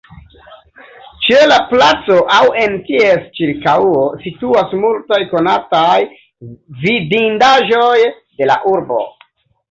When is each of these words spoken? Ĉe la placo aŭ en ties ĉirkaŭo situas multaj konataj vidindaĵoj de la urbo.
Ĉe 1.23 1.39
la 1.49 1.57
placo 1.71 2.15
aŭ 2.35 2.39
en 2.61 2.71
ties 2.87 3.27
ĉirkaŭo 3.39 3.99
situas 4.23 4.73
multaj 4.85 5.19
konataj 5.33 5.99
vidindaĵoj 6.87 7.93
de 8.41 8.49
la 8.53 8.57
urbo. 8.73 8.99